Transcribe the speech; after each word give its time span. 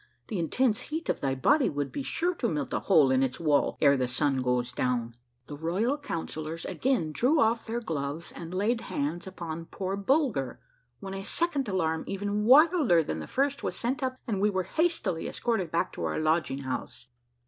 The 0.29 0.39
intense 0.39 0.79
heat 0.89 1.09
of 1.09 1.21
thy 1.21 1.35
body 1.35 1.69
would 1.69 1.91
be 1.91 2.01
sure 2.01 2.33
to 2.33 2.47
melt 2.47 2.73
a 2.73 2.79
hole 2.79 3.11
in 3.11 3.21
its 3.21 3.39
walls 3.39 3.77
ere 3.79 3.95
the 3.95 4.07
sun 4.07 4.41
goes 4.41 4.71
down." 4.73 5.15
The 5.45 5.55
royal 5.55 5.95
councillors 5.95 6.65
again 6.65 7.11
drew 7.11 7.39
off 7.39 7.67
their 7.67 7.79
gloves 7.81 8.31
and 8.31 8.51
laid 8.51 8.81
hands 8.81 9.27
upon 9.27 9.65
poor 9.67 9.95
Bulger, 9.95 10.59
when 11.01 11.13
a 11.13 11.23
second 11.23 11.69
alarm, 11.69 12.03
even 12.07 12.45
wilder 12.45 13.03
than 13.03 13.19
the 13.19 13.27
first, 13.27 13.61
was 13.61 13.75
sent 13.75 14.01
up 14.01 14.15
and 14.25 14.41
we 14.41 14.49
were 14.49 14.63
hastily 14.63 15.27
escorted 15.27 15.69
back 15.69 15.93
to 15.93 16.03
our 16.05 16.17
lodging 16.19 16.63
house. 16.63 17.05